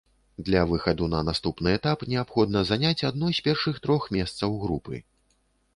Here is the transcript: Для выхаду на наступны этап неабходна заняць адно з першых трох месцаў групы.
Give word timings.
Для 0.45 0.61
выхаду 0.69 1.09
на 1.13 1.19
наступны 1.27 1.69
этап 1.81 2.07
неабходна 2.15 2.65
заняць 2.71 3.05
адно 3.11 3.25
з 3.41 3.45
першых 3.51 3.75
трох 3.87 4.13
месцаў 4.19 4.59
групы. 4.65 4.95